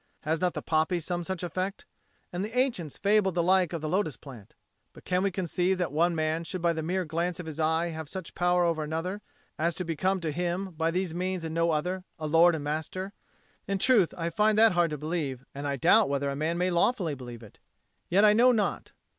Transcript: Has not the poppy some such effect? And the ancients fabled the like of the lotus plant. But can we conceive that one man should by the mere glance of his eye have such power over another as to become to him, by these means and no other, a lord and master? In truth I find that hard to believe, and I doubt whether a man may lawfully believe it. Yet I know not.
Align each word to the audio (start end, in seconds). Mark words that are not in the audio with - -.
Has 0.21 0.41
not 0.41 0.55
the 0.55 0.63
poppy 0.63 0.99
some 0.99 1.23
such 1.23 1.43
effect? 1.43 1.85
And 2.33 2.43
the 2.43 2.57
ancients 2.57 2.97
fabled 2.97 3.35
the 3.35 3.43
like 3.43 3.71
of 3.71 3.81
the 3.81 3.87
lotus 3.87 4.17
plant. 4.17 4.55
But 4.93 5.05
can 5.05 5.21
we 5.21 5.29
conceive 5.29 5.77
that 5.77 5.91
one 5.91 6.15
man 6.15 6.43
should 6.43 6.59
by 6.59 6.73
the 6.73 6.81
mere 6.81 7.05
glance 7.05 7.39
of 7.39 7.45
his 7.45 7.59
eye 7.59 7.89
have 7.89 8.09
such 8.09 8.33
power 8.33 8.63
over 8.63 8.81
another 8.81 9.21
as 9.59 9.75
to 9.75 9.85
become 9.85 10.19
to 10.21 10.31
him, 10.31 10.71
by 10.71 10.89
these 10.89 11.13
means 11.13 11.43
and 11.43 11.53
no 11.53 11.69
other, 11.69 12.03
a 12.17 12.25
lord 12.25 12.55
and 12.55 12.63
master? 12.63 13.13
In 13.67 13.77
truth 13.77 14.11
I 14.17 14.31
find 14.31 14.57
that 14.57 14.71
hard 14.71 14.89
to 14.89 14.97
believe, 14.97 15.45
and 15.53 15.67
I 15.67 15.75
doubt 15.75 16.09
whether 16.09 16.31
a 16.31 16.35
man 16.35 16.57
may 16.57 16.71
lawfully 16.71 17.13
believe 17.13 17.43
it. 17.43 17.59
Yet 18.09 18.25
I 18.25 18.33
know 18.33 18.51
not. 18.51 18.93